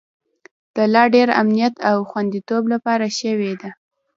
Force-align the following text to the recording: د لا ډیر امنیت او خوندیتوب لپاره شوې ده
د 0.75 0.77
لا 0.93 1.03
ډیر 1.15 1.27
امنیت 1.41 1.75
او 1.89 1.97
خوندیتوب 2.09 2.63
لپاره 2.73 3.05
شوې 3.19 3.53
ده 3.61 3.69